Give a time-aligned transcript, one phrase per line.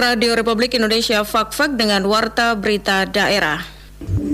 [0.00, 3.60] Radio Republik Indonesia Fak-Fak dengan Warta Berita Daerah.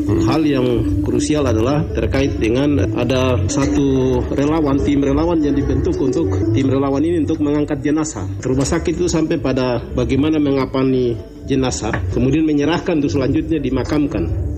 [0.06, 6.70] Hal yang krusial adalah terkait dengan ada satu relawan, tim relawan yang dibentuk untuk tim
[6.70, 8.30] relawan ini untuk mengangkat jenazah.
[8.46, 11.18] Rumah sakit itu sampai pada bagaimana mengapani
[11.50, 14.55] jenazah, kemudian menyerahkan untuk selanjutnya dimakamkan.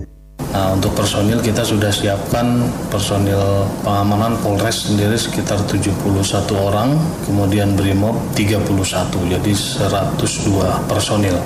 [0.48, 5.92] Nah, untuk personil kita sudah siapkan personil pengamanan Polres sendiri sekitar 71
[6.56, 6.96] orang,
[7.28, 11.36] kemudian Brimob 31, jadi 102 personil.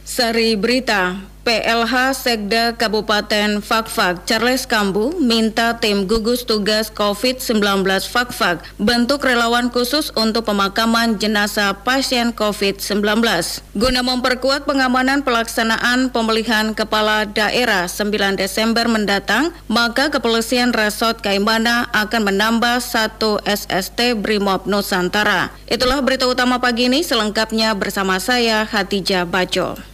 [0.00, 4.28] Sari Berita, PLH Sekda Kabupaten Fakfak.
[4.28, 12.36] Charles Kambu minta tim gugus tugas COVID-19 Fakfak bentuk relawan khusus untuk pemakaman jenazah pasien
[12.36, 13.24] COVID-19
[13.72, 22.28] guna memperkuat pengamanan pelaksanaan pemilihan kepala daerah 9 Desember mendatang maka Kepolisian Resort Kaimana akan
[22.28, 25.48] menambah satu SST Brimob Nusantara.
[25.64, 29.89] Itulah berita utama pagi ini selengkapnya bersama saya Hatijah Baco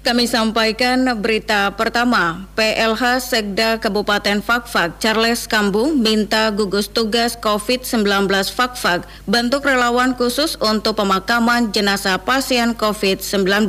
[0.00, 8.08] Kami sampaikan berita pertama, PLH Sekda Kabupaten Fakfak Charles Kambu minta gugus tugas COVID-19
[8.48, 13.68] Fakfak bentuk relawan khusus untuk pemakaman jenazah pasien COVID-19.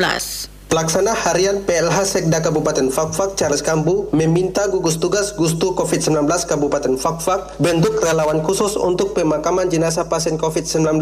[0.71, 7.59] Pelaksana Harian PLH Sekda Kabupaten Fakfak Charles Kambu meminta gugus tugas Gustu COVID-19 Kabupaten Fakfak
[7.59, 10.95] bentuk relawan khusus untuk pemakaman jenazah pasien COVID-19.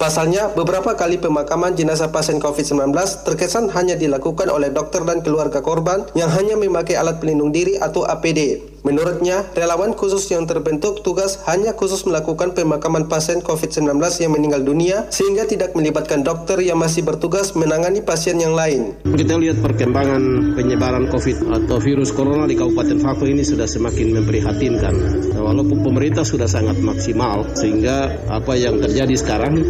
[0.00, 2.88] Pasalnya, beberapa kali pemakaman jenazah pasien COVID-19
[3.20, 8.08] terkesan hanya dilakukan oleh dokter dan keluarga korban yang hanya memakai alat pelindung diri atau
[8.08, 8.64] APD.
[8.80, 15.04] Menurutnya, relawan khusus yang terbentuk tugas hanya khusus melakukan pemakaman pasien COVID-19 yang meninggal dunia
[15.12, 18.96] sehingga tidak melibatkan dokter yang masih bertugas menangani pasien yang lain.
[19.04, 24.94] Kita lihat perkembangan penyebaran COVID atau virus corona di Kabupaten Fakfak ini sudah semakin memprihatinkan.
[25.36, 29.60] Walaupun pemerintah sudah sangat maksimal sehingga apa yang terjadi sekarang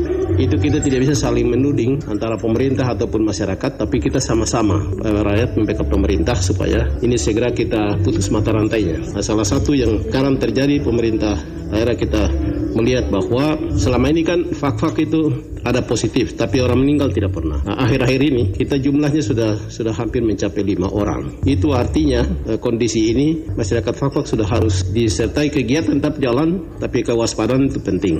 [0.47, 5.57] itu kita tidak bisa saling menuding antara pemerintah ataupun masyarakat, tapi kita sama-sama eh, rakyat
[5.57, 9.01] membackup pemerintah supaya ini segera kita putus mata rantainya.
[9.13, 12.29] Nah, salah satu yang sekarang terjadi pemerintah daerah kita
[12.75, 17.61] melihat bahwa selama ini kan fak-fak itu ada positif, tapi orang meninggal tidak pernah.
[17.61, 21.37] Nah, akhir-akhir ini kita jumlahnya sudah sudah hampir mencapai lima orang.
[21.45, 27.69] Itu artinya eh, kondisi ini masyarakat Fakfak sudah harus disertai kegiatan tetap jalan, tapi kewaspadaan
[27.69, 28.17] itu penting.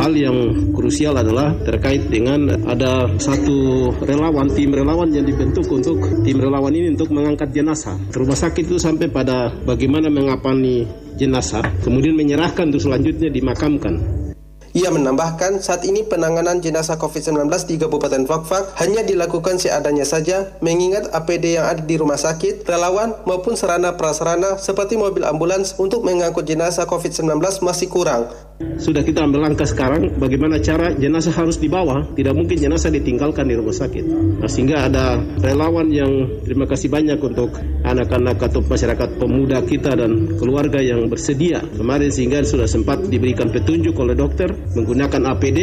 [0.00, 0.36] Hal yang
[0.72, 6.96] krusial adalah terkait dengan ada satu relawan, tim relawan yang dibentuk untuk tim relawan ini
[6.96, 7.96] untuk mengangkat jenazah.
[8.16, 14.21] Rumah sakit itu sampai pada bagaimana mengapani jenazah, kemudian menyerahkan untuk selanjutnya dimakamkan.
[14.72, 21.12] Ia menambahkan saat ini penanganan jenazah COVID-19 di Kabupaten Fakfak hanya dilakukan seadanya saja mengingat
[21.12, 26.48] APD yang ada di rumah sakit, relawan maupun sarana prasarana seperti mobil ambulans untuk mengangkut
[26.48, 28.32] jenazah COVID-19 masih kurang.
[28.80, 33.58] Sudah kita ambil langkah sekarang bagaimana cara jenazah harus dibawa, tidak mungkin jenazah ditinggalkan di
[33.58, 34.04] rumah sakit.
[34.40, 37.52] Nah, sehingga ada relawan yang terima kasih banyak untuk
[37.84, 43.98] anak-anak atau masyarakat pemuda kita dan keluarga yang bersedia kemarin sehingga sudah sempat diberikan petunjuk
[43.98, 45.60] oleh dokter menggunakan APD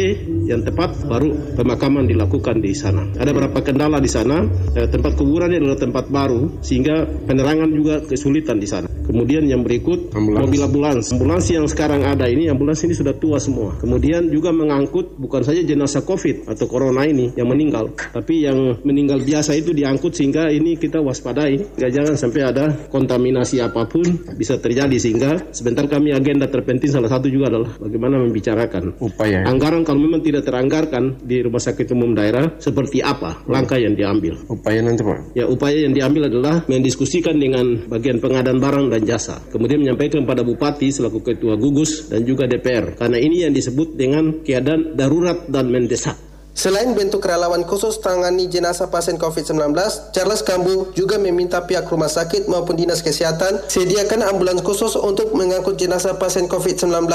[0.50, 3.06] yang tepat baru pemakaman dilakukan di sana.
[3.14, 4.42] Ada beberapa kendala di sana,
[4.74, 8.90] eh, tempat kuburannya adalah tempat baru sehingga penerangan juga kesulitan di sana.
[9.10, 10.42] Kemudian yang berikut ambulans.
[10.46, 11.06] mobil ambulans.
[11.10, 13.74] Ambulans yang sekarang ada ini ambulans ini sudah tua semua.
[13.78, 19.18] Kemudian juga mengangkut bukan saja jenazah COVID atau corona ini yang meninggal, tapi yang meninggal
[19.22, 21.74] biasa itu diangkut sehingga ini kita waspadai.
[21.74, 24.06] Gak jangan sampai ada kontaminasi apa pun
[24.38, 29.82] bisa terjadi sehingga sebentar kami agenda terpenting salah satu juga adalah bagaimana membicarakan upaya anggaran
[29.82, 34.36] kalau memang tidak teranggarkan di rumah sakit umum daerah seperti apa langkah yang diambil.
[34.48, 35.36] Upaya nanti Pak?
[35.36, 39.42] Ya upaya yang diambil adalah mendiskusikan dengan bagian pengadaan barang dan jasa.
[39.50, 42.96] Kemudian menyampaikan pada Bupati selaku Ketua Gugus dan juga DPR.
[42.96, 46.29] Karena ini yang disebut dengan keadaan darurat dan mendesak.
[46.50, 49.72] Selain bentuk relawan khusus tangani jenazah pasien COVID-19,
[50.12, 55.80] Charles Kambu juga meminta pihak rumah sakit maupun dinas kesehatan sediakan ambulans khusus untuk mengangkut
[55.80, 57.08] jenazah pasien COVID-19.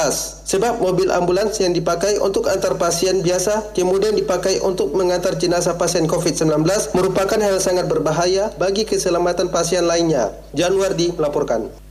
[0.50, 6.10] Sebab mobil ambulans yang dipakai untuk antar pasien biasa kemudian dipakai untuk mengantar jenazah pasien
[6.10, 6.66] COVID-19
[6.98, 10.34] merupakan hal sangat berbahaya bagi keselamatan pasien lainnya.
[10.58, 11.85] Januardi melaporkan.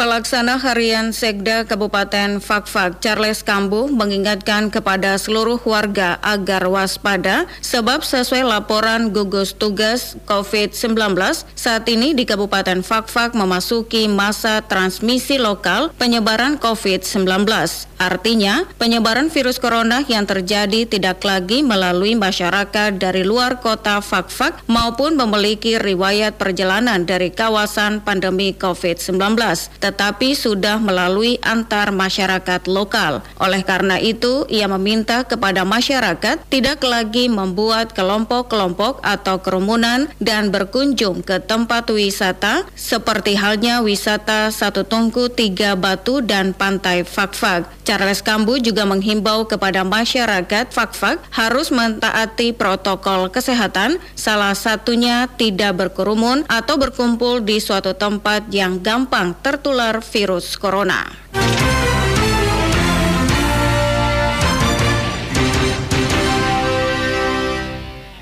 [0.00, 8.48] Pelaksana Harian Sekda Kabupaten Fakfak Charles Kambu mengingatkan kepada seluruh warga agar waspada sebab sesuai
[8.48, 10.96] laporan gugus tugas COVID-19
[11.52, 17.44] saat ini di Kabupaten Fakfak memasuki masa transmisi lokal penyebaran COVID-19.
[18.00, 25.20] Artinya, penyebaran virus corona yang terjadi tidak lagi melalui masyarakat dari luar kota Fakfak maupun
[25.20, 29.36] memiliki riwayat perjalanan dari kawasan pandemi COVID-19
[29.90, 33.26] tetapi sudah melalui antar masyarakat lokal.
[33.42, 41.26] Oleh karena itu, ia meminta kepada masyarakat tidak lagi membuat kelompok-kelompok atau kerumunan dan berkunjung
[41.26, 47.66] ke tempat wisata seperti halnya wisata Satu Tungku, Tiga Batu, dan Pantai Fakfak.
[47.82, 56.46] Charles Kambu juga menghimbau kepada masyarakat Fakfak harus mentaati protokol kesehatan, salah satunya tidak berkerumun
[56.46, 61.00] atau berkumpul di suatu tempat yang gampang tertular tertular virus corona.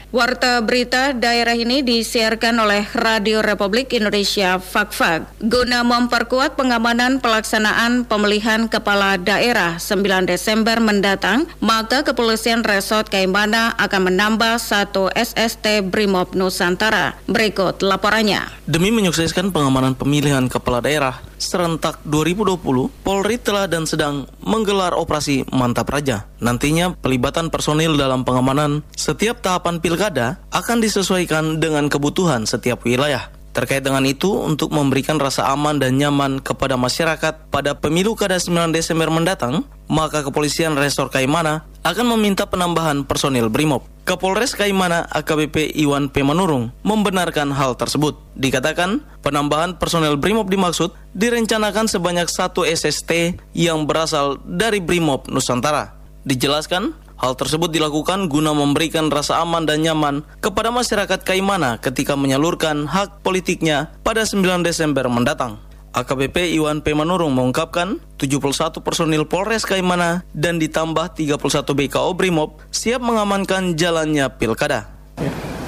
[0.09, 8.71] Warta berita daerah ini disiarkan oleh Radio Republik Indonesia Fakfak guna memperkuat pengamanan pelaksanaan pemilihan
[8.71, 17.19] kepala daerah 9 Desember mendatang, maka Kepolisian Resort Kaimana akan menambah satu SST Brimob Nusantara.
[17.27, 18.47] Berikut laporannya.
[18.65, 22.59] Demi menyukseskan pengamanan pemilihan kepala daerah serentak 2020,
[23.07, 26.27] Polri telah dan sedang menggelar operasi Mantap Raja.
[26.43, 33.38] Nantinya pelibatan personil dalam pengamanan setiap tahapan pilkada akan disesuaikan dengan kebutuhan setiap wilayah.
[33.59, 38.71] Terkait dengan itu, untuk memberikan rasa aman dan nyaman kepada masyarakat pada pemilu kada 9
[38.71, 43.83] Desember mendatang, maka Kepolisian Resor Kaimana akan meminta penambahan personil BRIMOB.
[44.07, 46.23] Kapolres Kaimana AKBP Iwan P.
[46.23, 48.15] Manurung membenarkan hal tersebut.
[48.39, 55.99] Dikatakan, penambahan personel BRIMOB dimaksud direncanakan sebanyak satu SST yang berasal dari BRIMOB Nusantara.
[56.23, 62.87] Dijelaskan, Hal tersebut dilakukan guna memberikan rasa aman dan nyaman kepada masyarakat Kaimana ketika menyalurkan
[62.87, 65.59] hak politiknya pada 9 Desember mendatang.
[65.99, 66.95] AKBP Iwan P.
[66.95, 74.87] Manurung mengungkapkan 71 personil Polres Kaimana dan ditambah 31 BKO Brimob siap mengamankan jalannya pilkada.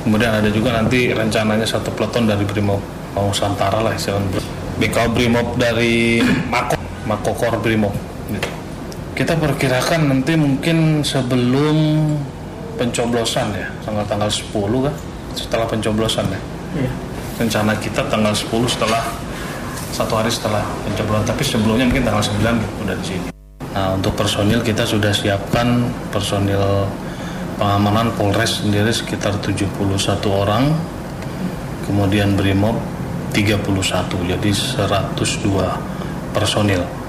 [0.06, 2.78] Kemudian ada juga nanti rencananya satu peleton dari Brimob
[3.18, 3.98] mau Santara lah.
[4.78, 6.78] BKO Brimob dari Mako,
[7.10, 8.09] Makokor Brimob.
[9.14, 11.76] Gitu kita perkirakan nanti mungkin sebelum
[12.78, 14.94] pencoblosan ya tanggal-tanggal 10 kan
[15.36, 16.40] setelah pencoblosan ya.
[16.70, 16.92] Iya.
[17.40, 19.00] rencana kita tanggal 10 setelah
[19.90, 21.24] satu hari setelah pencoblosan.
[21.26, 23.28] Tapi sebelumnya mungkin tanggal 9 udah di sini.
[23.74, 26.88] Nah untuk personil kita sudah siapkan personil
[27.56, 29.68] pengamanan Polres sendiri sekitar 71
[30.30, 30.72] orang.
[31.88, 32.78] Kemudian Brimob
[33.34, 35.10] 31 jadi 102
[36.30, 36.99] personil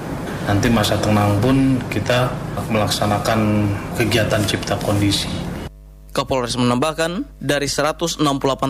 [0.46, 2.30] nanti masa tenang pun kita
[2.70, 5.28] melaksanakan kegiatan cipta kondisi.
[6.12, 8.20] Kapolres menambahkan, dari 168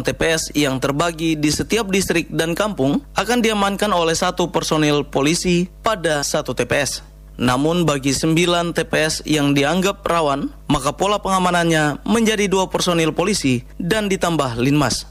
[0.07, 6.23] TPS yang terbagi di setiap distrik dan kampung akan diamankan oleh satu personil polisi pada
[6.23, 7.03] satu TPS.
[7.43, 14.07] Namun bagi 9 TPS yang dianggap rawan, maka pola pengamanannya menjadi dua personil polisi dan
[14.07, 15.11] ditambah linmas.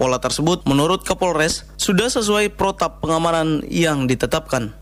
[0.00, 4.72] Pola tersebut menurut Kapolres sudah sesuai protap pengamanan yang ditetapkan.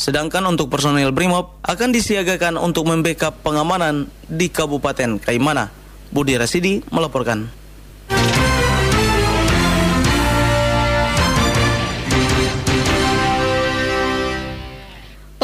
[0.00, 5.68] Sedangkan untuk personil BRIMOB akan disiagakan untuk membackup pengamanan di Kabupaten Kaimana.
[6.08, 7.59] Budi Rasidi melaporkan.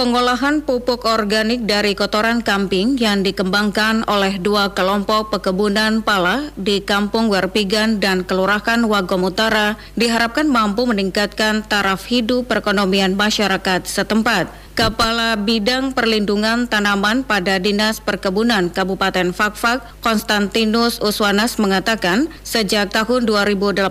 [0.06, 7.26] Pengolahan pupuk organik dari kotoran kambing yang dikembangkan oleh dua kelompok pekebunan pala di Kampung
[7.26, 14.65] Werpigan dan Kelurahan Wagom Utara diharapkan mampu meningkatkan taraf hidup perekonomian masyarakat setempat.
[14.76, 23.88] Kepala Bidang Perlindungan Tanaman pada Dinas Perkebunan Kabupaten Fakfak, Konstantinus Uswanas mengatakan, sejak tahun 2018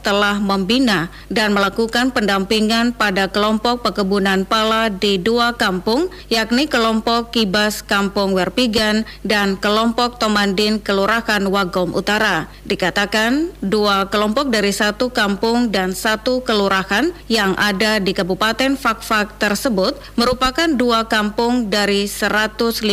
[0.00, 7.84] telah membina dan melakukan pendampingan pada kelompok pekebunan pala di dua kampung, yakni kelompok Kibas
[7.84, 12.48] Kampung Werpigan dan kelompok Tomandin Kelurahan Wagom Utara.
[12.64, 20.00] Dikatakan, dua kelompok dari satu kampung dan satu kelurahan yang ada di Kabupaten Fakfak tersebut
[20.14, 22.84] merupakan dua kampung dari 150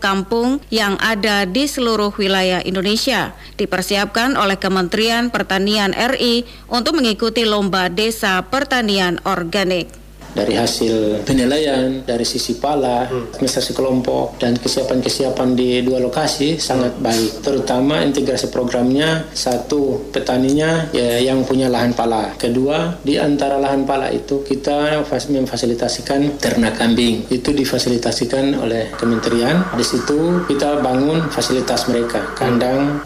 [0.00, 3.36] kampung yang ada di seluruh wilayah Indonesia.
[3.60, 10.05] Dipersiapkan oleh Kementerian Pertanian RI untuk mengikuti lomba desa pertanian organik.
[10.36, 13.40] Dari hasil penilaian dari sisi pala, hmm.
[13.40, 17.40] administrasi kelompok dan kesiapan-kesiapan di dua lokasi sangat baik.
[17.40, 22.36] Terutama integrasi programnya satu petaninya ya, yang punya lahan pala.
[22.36, 27.24] Kedua di antara lahan pala itu kita memfasilitasikan ternak kambing.
[27.32, 29.72] Itu difasilitasikan oleh kementerian.
[29.72, 33.00] Di situ kita bangun fasilitas mereka, kandang,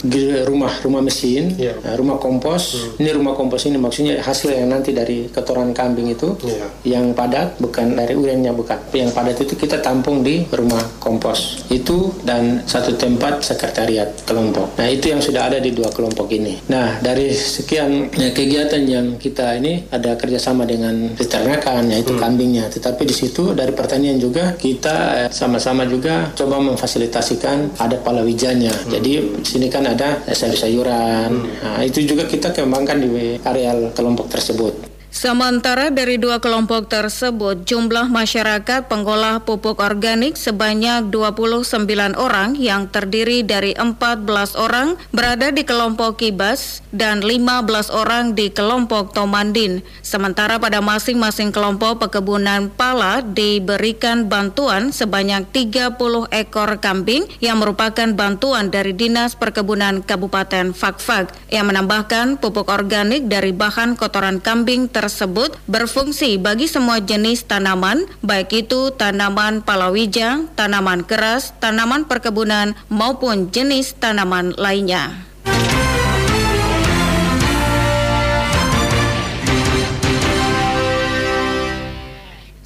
[0.49, 1.76] rumah rumah mesin, yeah.
[1.94, 2.75] rumah kompos.
[2.75, 3.02] Hmm.
[3.04, 6.68] Ini rumah kompos ini maksudnya hasil yang nanti dari kotoran kambing itu yeah.
[6.99, 8.81] yang padat bukan dari urennya bukan.
[8.97, 11.69] Yang padat itu kita tampung di rumah kompos.
[11.69, 14.81] Itu dan satu tempat sekretariat kelompok.
[14.81, 16.57] Nah itu yang sudah ada di dua kelompok ini.
[16.73, 22.23] Nah dari sekian ya, kegiatan yang kita ini ada kerjasama dengan peternakan yaitu hmm.
[22.25, 22.65] kambingnya.
[22.73, 28.73] Tetapi di situ dari pertanian juga kita eh, sama-sama juga coba memfasilitasikan ada palawijanya.
[28.73, 28.91] Hmm.
[28.97, 29.12] jadi
[29.45, 31.31] di sini kan ada sayur-sayuran.
[31.31, 31.53] Hmm.
[31.61, 38.07] nah, itu juga kita kembangkan di areal kelompok tersebut Sementara dari dua kelompok tersebut, jumlah
[38.07, 41.67] masyarakat pengolah pupuk organik sebanyak 29
[42.14, 49.11] orang yang terdiri dari 14 orang berada di kelompok Kibas dan 15 orang di kelompok
[49.11, 49.83] Tomandin.
[50.07, 55.99] Sementara pada masing-masing kelompok pekebunan pala diberikan bantuan sebanyak 30
[56.31, 63.50] ekor kambing yang merupakan bantuan dari Dinas Perkebunan Kabupaten Fakfak yang menambahkan pupuk organik dari
[63.50, 71.57] bahan kotoran kambing tersebut berfungsi bagi semua jenis tanaman, baik itu tanaman palawija, tanaman keras,
[71.57, 75.29] tanaman perkebunan, maupun jenis tanaman lainnya.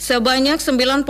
[0.04, 1.08] Sebanyak 91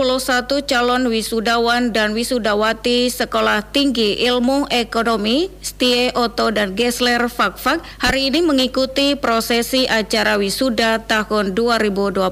[0.71, 8.39] calon wisudawan dan wisudawati Sekolah Tinggi Ilmu Ekonomi Stie Oto dan Gesler Fakfak hari ini
[8.39, 12.23] mengikuti prosesi acara wisuda tahun 2020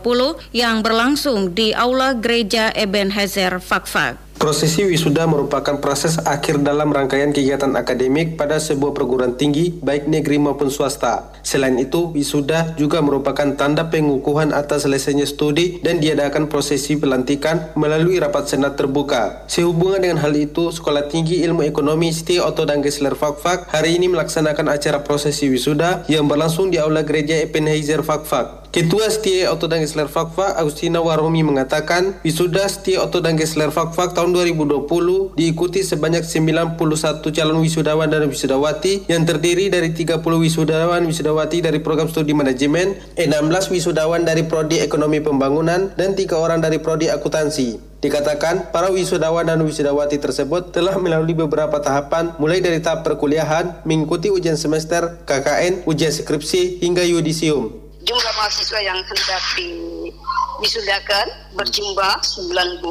[0.55, 4.32] yang berlangsung di Aula Gereja Ebenezer Fakfak.
[4.43, 10.35] Prosesi wisuda merupakan proses akhir dalam rangkaian kegiatan akademik pada sebuah perguruan tinggi, baik negeri
[10.35, 11.31] maupun swasta.
[11.47, 18.19] Selain itu, wisuda juga merupakan tanda pengukuhan atas selesainya studi dan diadakan prosesi pelantikan melalui
[18.19, 19.47] rapat senat terbuka.
[19.47, 24.11] Sehubungan dengan hal itu, Sekolah Tinggi Ilmu Ekonomi Siti Otto dan Gesler Fakfak hari ini
[24.11, 28.62] melaksanakan acara prosesi wisuda yang berlangsung di Aula Gereja Ebenezer Fakfak.
[28.73, 34.17] Ketua Setia Auto dan Gesler Fakfak Agustina Waromi mengatakan wisuda Setia Auto dan Gesler Fakfak
[34.17, 36.81] tahun 2020 diikuti sebanyak 91
[37.21, 43.29] calon wisudawan dan wisudawati yang terdiri dari 30 wisudawan wisudawati dari program studi manajemen, 16
[43.69, 47.77] wisudawan dari prodi ekonomi pembangunan dan 3 orang dari prodi akuntansi.
[48.01, 54.33] Dikatakan, para wisudawan dan wisudawati tersebut telah melalui beberapa tahapan mulai dari tahap perkuliahan, mengikuti
[54.33, 62.83] ujian semester, KKN, ujian skripsi, hingga yudisium jumlah mahasiswa yang hendak diwisudakan berjumlah 91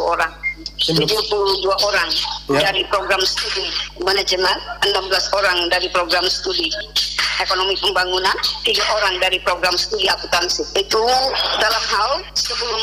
[0.00, 0.32] orang.
[0.78, 2.10] 72 orang
[2.50, 2.70] ya.
[2.70, 3.66] dari program studi
[4.00, 6.70] manajemen, 16 orang dari program studi
[7.42, 10.62] ekonomi pembangunan, tiga orang dari program studi akuntansi.
[10.78, 11.02] Itu
[11.58, 12.82] dalam hal sebelum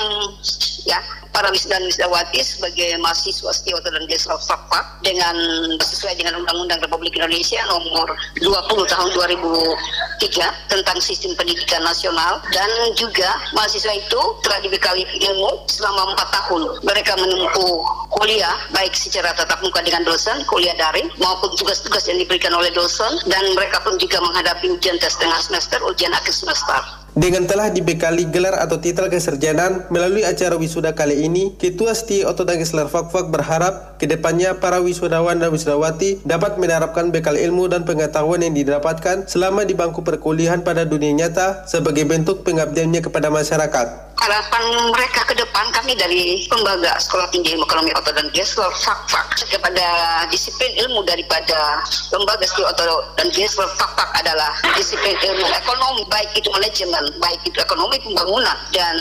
[0.83, 0.99] ya
[1.31, 5.35] para wisdan wisdawati sebagai mahasiswa Setioto dan Desa Fakfak dengan
[5.79, 13.27] sesuai dengan Undang-Undang Republik Indonesia nomor 20 tahun 2003 tentang sistem pendidikan nasional dan juga
[13.55, 16.61] mahasiswa itu telah dibekali ilmu selama empat tahun.
[16.83, 17.75] Mereka menempuh
[18.11, 23.09] kuliah baik secara tatap muka dengan dosen, kuliah daring maupun tugas-tugas yang diberikan oleh dosen
[23.25, 27.00] dan mereka pun juga menghadapi ujian tes tengah semester, ujian akhir semester.
[27.11, 32.47] Dengan telah dibekali gelar atau titel keserjanahan melalui acara wisuda kali ini, Ketua Sti Oto
[32.47, 38.39] Dagesler Fakfak berharap ke depannya para wisudawan dan wisudawati dapat menerapkan bekal ilmu dan pengetahuan
[38.39, 44.63] yang didapatkan selama di bangku perkuliahan pada dunia nyata sebagai bentuk pengabdiannya kepada masyarakat harapan
[44.93, 49.87] mereka ke depan kami dari lembaga Sekolah Tinggi Ilmu Ekonomi Oto dan Gesler Fakfak kepada
[50.29, 51.81] disiplin ilmu daripada
[52.13, 52.85] lembaga Sekolah Oto
[53.17, 58.95] dan Gesler Fakfak adalah disiplin ilmu ekonomi baik itu manajemen baik itu ekonomi pembangunan dan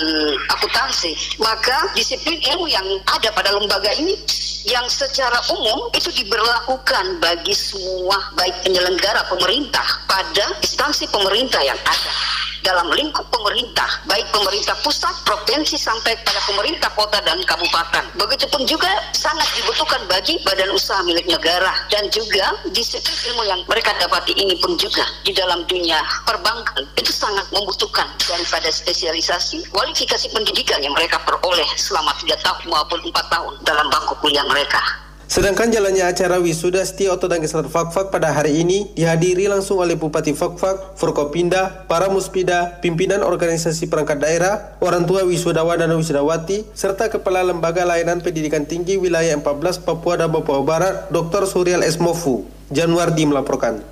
[0.57, 1.13] akuntansi.
[1.37, 4.17] Maka disiplin ilmu yang ada pada lembaga ini
[4.65, 12.40] yang secara umum itu diberlakukan bagi semua baik penyelenggara pemerintah pada instansi pemerintah yang ada
[12.63, 18.05] dalam lingkup pemerintah, baik pemerintah pusat, provinsi sampai pada pemerintah kota dan kabupaten.
[18.17, 23.97] Begitupun juga sangat dibutuhkan bagi badan usaha milik negara dan juga disiplin ilmu yang mereka
[23.97, 30.81] dapati ini pun juga di dalam dunia perbankan itu sangat membutuhkan daripada spesialisasi kualifikasi pendidikan
[30.85, 35.00] yang mereka peroleh selama tiga tahun maupun empat tahun dalam bangku kuliah mereka.
[35.31, 40.35] Sedangkan jalannya acara wisuda Setia dan Geslar Fakfak pada hari ini dihadiri langsung oleh Bupati
[40.35, 47.47] Fakfak, Forkopinda, para muspida, pimpinan organisasi perangkat daerah, orang tua wisudawan dan wisudawati, serta Kepala
[47.47, 51.47] Lembaga Layanan Pendidikan Tinggi Wilayah 14 Papua dan Papua Barat, Dr.
[51.47, 52.51] Suryal Esmofu.
[52.75, 53.87] Januardi melaporkan.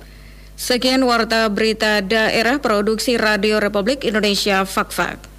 [0.59, 5.38] Sekian warta berita daerah produksi Radio Republik Indonesia Fakfak.